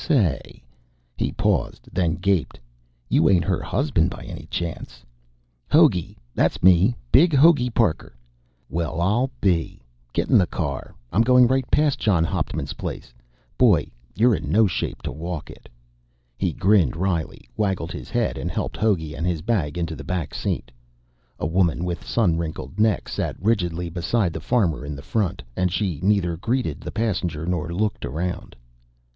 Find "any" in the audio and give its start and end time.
4.23-4.47